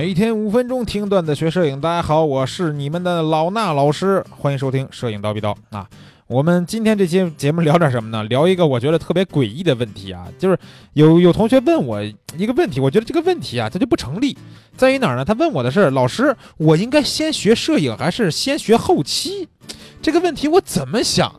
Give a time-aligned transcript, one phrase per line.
[0.00, 5.86] 每天五分钟听段子学摄影，大家好，我是你们的老衲老师，欢迎收听《摄影刀逼刀》啊。
[6.26, 8.24] 我们今天这期节目聊点什么呢？
[8.24, 10.58] 聊一个我觉得特别诡异的问题啊，就是
[10.94, 12.02] 有 有同学问我
[12.34, 14.38] 一个问题，我觉得这个问题啊，它就不成立，
[14.74, 15.22] 在于哪儿呢？
[15.26, 19.48] 他问我的是，老师，我应该先学摄影还是先学后期？
[20.00, 21.30] 这个问题我怎么想，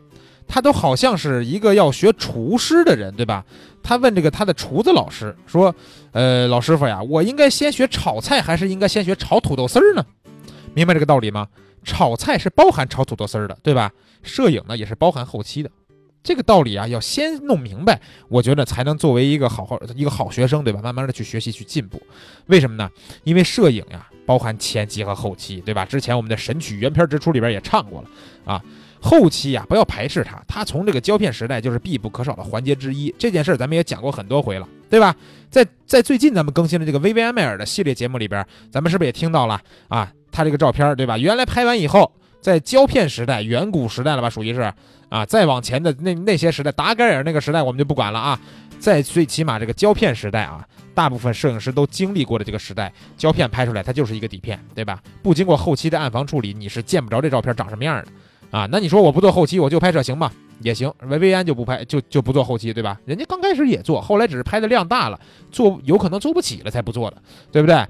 [0.46, 3.44] 他都好像是一个要学厨师的人，对吧？
[3.82, 5.74] 他问这个他的厨子老师说，
[6.12, 10.04] 呃，老师傅呀，我应该先学炒菜还是应该先学炒土豆丝儿呢？
[10.74, 11.48] 明白这个道理吗？
[11.84, 13.90] 炒菜是包含炒土豆丝儿的，对吧？
[14.22, 15.70] 摄影呢也是包含后期的，
[16.22, 20.80] 这个道理啊要先弄明白，我觉得才能作为一个好好一个好学生，对吧？
[20.80, 22.00] 慢慢的去学习去进步。
[22.46, 22.88] 为什么呢？
[23.24, 25.84] 因为摄影呀包含前期和后期，对吧？
[25.84, 28.08] 之前我们的神曲原片之初里边也唱过了
[28.46, 28.62] 啊。
[28.98, 33.14] 后期呀不要排斥它，它从这个胶片时代就是必不可少的环节之一。
[33.18, 35.14] 这件事咱们也讲过很多回了，对吧？
[35.50, 40.10] 在在最近咱们更新的这个薇薇安迈尔的系列节目里边，咱们是不是也听到了啊？
[40.30, 41.18] 他这个照片，对吧？
[41.18, 42.10] 原来拍完以后。
[42.40, 44.72] 在胶片时代，远古时代了吧，属于是
[45.12, 45.24] 啊。
[45.26, 48.40] 再往前的那那些时代，达盖尔那个时代，我们就不管了啊。
[48.78, 55.00] 在最起码这个胶片时代啊，大部分摄影师都经历过的这个时代，胶片拍出来它就是一个底片，对吧？
[55.22, 58.66] 不经过后期的暗房处理，你是见不着这照片长什么样的啊。
[58.72, 60.32] 那你说我不做后期，我就拍摄行吗？
[60.62, 60.92] 也行。
[61.02, 62.98] 薇薇安就不拍，就就不做后期，对吧？
[63.04, 65.20] 人家刚开始也做，后来只是拍的量大了，
[65.52, 67.86] 做有可能做不起了才不做的，对不对？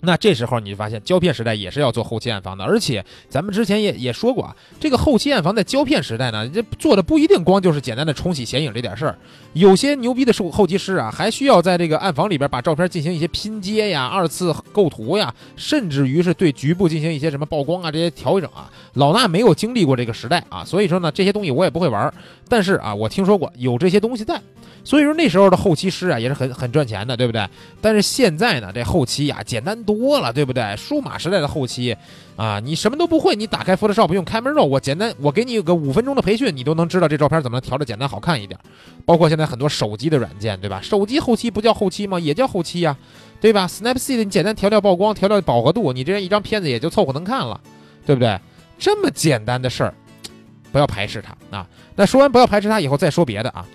[0.00, 9.18] 那这时候你就发现，胶片时代也是要做后期暗房的，而且咱们之前也也说过啊，这个后期暗房在胶片时代呢，这做的不一定光就是简单的冲洗显影这点事儿，
[9.54, 18.70] 有些牛逼的后后期师啊，还需要在这个暗房里边把照片进行一些拼接呀、二次构图呀，甚至于是对局部进行一些什么曝光啊这些调整啊。
[18.94, 22.12] 老衲没有经历过这个时代啊，所以说呢，这些东西我也不会玩，
[22.48, 24.40] 但是啊，我听说过有这些东西在。
[24.84, 27.46] 所以说那时候的后期师啊也是很很赚钱的，对不对？
[27.80, 30.76] 但是现在呢，这后期呀简单多了，对不对？
[30.76, 31.96] 数码时代的后期，
[32.36, 38.60] 啊，你什么都不会，你打开 Photoshop 用 Camera 我简单，我给你个五分钟的培训，你都能知道这照片怎么调的简单好看一点。
[39.06, 40.80] 包括现在很多手机的软件，对吧？
[40.82, 42.20] 手机后期不叫后期吗？
[42.20, 42.94] 也叫后期呀，
[43.40, 47.58] 对吧？Snapseed 你简单调调曝光，调调饱和度，你这样一张片子也就凑合能看了，
[48.04, 48.38] 对不对？
[48.78, 49.94] 这么简单的事儿，
[50.70, 51.66] 不要排斥它啊。
[51.96, 53.66] 那说完不要排斥它以后，再说别的啊。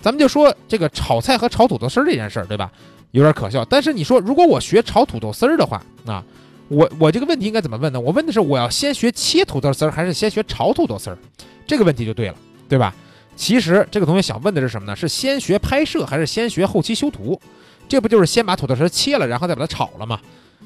[0.00, 2.70] 咱们就说这个炒菜和炒土豆丝儿这件事儿，对吧？
[3.10, 3.64] 有点可笑。
[3.64, 6.24] 但是你说，如果我学炒土豆丝儿的话，啊，
[6.68, 8.00] 我我这个问题应该怎么问呢？
[8.00, 11.18] 我问的是，我要先学切土豆丝儿，还是先学炒土豆丝儿？
[11.66, 12.34] 这个问题就对了，
[12.68, 12.94] 对吧？
[13.36, 14.96] 其实这个同学想问的是什么呢？
[14.96, 17.40] 是先学拍摄，还是先学后期修图？
[17.88, 20.18] 这不就是先把土豆丝切了，然后再把它炒了吗？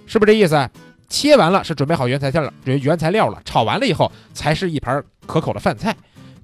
[0.06, 0.68] 是不是这意思？
[1.08, 5.94] 切完了是准备好原材料了，原原材料了，炒完了以后才是一盘可口的饭菜，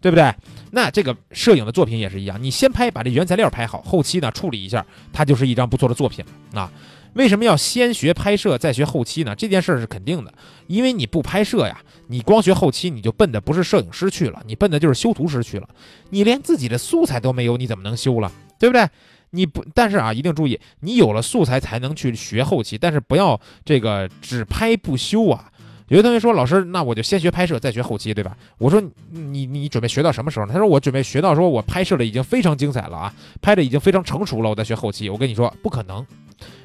[0.01, 0.31] 对不对？
[0.71, 6.71] 那这个摄影的作品也是一样，你先拍，把这原材料拍好，后期呢处理一下，它就是一张不错的作品啊。
[7.15, 9.35] 为什么要先学拍摄再学后期呢？
[9.35, 10.33] 这件事是肯定的，
[10.67, 15.69] 因为你不拍摄呀，你光学后期，你就奔的不是摄影师去了，你奔的就是修图师去了。
[16.11, 18.31] 你连自己的素材都没有，你怎么能修了？
[18.59, 18.87] 对不对？
[19.31, 25.51] 你不，但是啊，一定注意，你有了素材才能去学后期，但是不要这个只拍不修啊。
[25.89, 36.07] 有的同学说：“老师，那我就先学拍摄，再学后期，对吧？”我说：“你你准备学到什么时候呢？”他说：“我准备学到说我拍摄的已经非常精彩了啊，拍的已经非常成熟了，我再学后期。”我跟你说，不可能，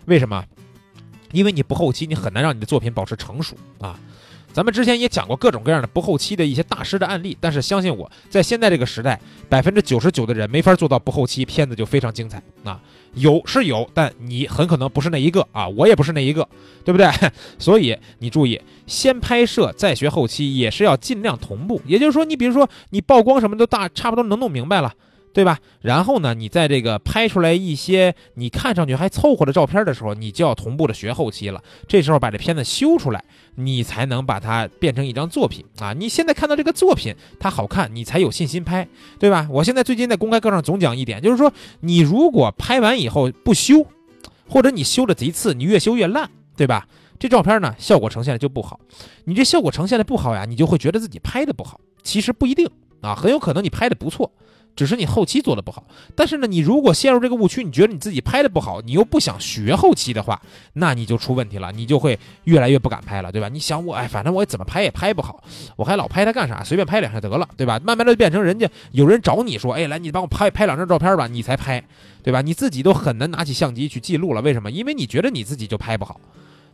[0.05, 0.43] 为什么？
[1.31, 3.99] 因为你不后期，你很难让你的作品保持成熟啊。
[4.53, 9.19] 咱们之前也讲过各种各样的不后期的一些大师的案例，但是相信我在现在这个时代，
[9.49, 12.79] 百分之九十九的人没法做到不后期，片子就非常精彩啊。
[13.15, 16.47] 有是有，但你很可能不是那一个啊，我也不是那一个，
[16.85, 17.07] 对不对？
[17.57, 21.81] 所以你注意，先拍摄再学后期，也是要尽量同步。
[21.87, 24.93] 也就是说，你比如说你曝光什么都大差不多能弄明白了。
[25.33, 25.59] 对吧？
[25.81, 31.61] 然后呢，你在这个拍出来一些你看上去还凑合的照片的时候，你就要同步的学后期了。
[31.87, 33.23] 这时候把这片子修出来，
[33.55, 35.91] 你才能把它变成一张作品啊！
[35.93, 39.47] 你现在看到这个作品它好看，你才有信心拍，对吧？
[39.49, 43.87] 我现在最近在公开课上总讲一点，就是说你如果拍完以后不修，
[44.47, 46.87] 或者你修的贼次，你越修越烂，对吧？
[47.17, 48.79] 这照片呢，效果呈现的就不好。
[49.25, 51.79] 你这效果呈现的不好呀，你就会觉得自己拍的不好。
[52.03, 52.69] 其实不一定
[53.01, 54.31] 啊，很有可能你拍的不错。
[54.75, 55.85] 只是你后期做的不好，
[56.15, 60.41] 但是呢，你如果陷入这个误区，你觉得你自己拍的不好，你又不想学后期的话，
[60.73, 63.49] 那你就出问题了，你就会越来越不敢拍了，对吧？
[63.49, 65.43] 你想我，哎，反正我怎么拍也拍不好，
[65.75, 66.63] 我还老拍它干啥？
[66.63, 67.79] 随便拍两下得了，对吧？
[67.83, 71.83] 慢慢的变成人家有人找你说，哎，来，你帮我拍拍两张照片吧，你才拍，
[72.23, 72.41] 对吧？
[72.41, 74.71] 你自己都很难拿起相机去记录了，为什么？
[74.71, 76.19] 因为你觉得你自己就拍不好。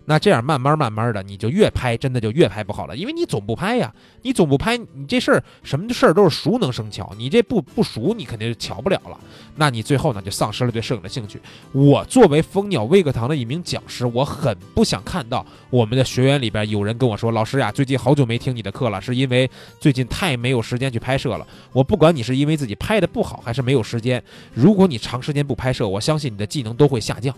[0.10, 9.16] 那这样慢慢慢慢的，你就越拍真的就越拍不好了，因为你总不拍呀，你总不拍，你这事儿什么事儿都是熟能生巧，你这不不熟，你肯定就巧不了了。
[9.58, 11.40] 那你最后呢，就丧失了对摄影的兴趣。
[11.74, 19.48] 我作为蜂鸟微课堂的一名讲师，我很不想看到我们的学员里边有人跟我说：“老师呀，最近好久没听你的课了，是因为
[19.80, 24.24] 最近太没有时间去拍摄了。”我不管你是因为自己拍的不好，还是没有时间，
[24.56, 27.32] 如果你长时间不拍摄，我相信你的技能都会下降。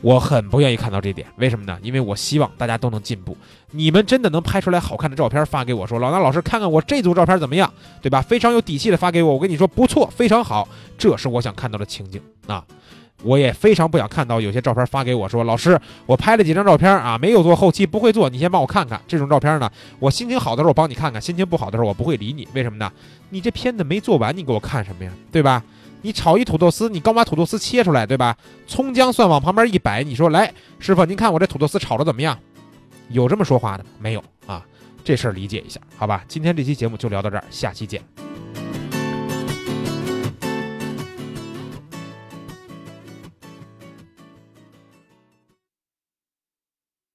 [0.00, 1.78] 我很不愿意看到这点，为什么呢？
[1.82, 3.36] 因为我希望大家都能进步。
[3.70, 8.20] 你们真的能拍出来好看的照片发给我，说老衲老师看看我这组照片怎么样，对吧？
[8.20, 10.68] 非常有底气的发给我，我跟你说不错，非常好，
[10.98, 12.64] 这是我想看到的情景啊！
[13.22, 19.70] 我也非常不想看到有些照片发给我说，老师我拍了几张照片啊，没有做后期，不会做，你先帮我看看这种照片呢。
[19.98, 22.92] 我心情好的时候我帮你看看，心情不好的时候我不会理你，为什么呢？
[23.30, 25.10] 你这片子没做完，你给我看什么呀？
[25.32, 25.62] 对吧？
[26.04, 28.36] 你炒一土豆丝，你刚把土豆丝切出来，对吧？
[28.66, 32.38] 葱姜蒜往旁边一摆，你说来，师傅，您看我这土豆丝炒的怎么样？
[33.08, 34.62] 有这么说话的吗没有啊？
[35.02, 36.22] 这事儿理解一下，好吧？
[36.28, 38.02] 今天这期节目就聊到这儿，下期见。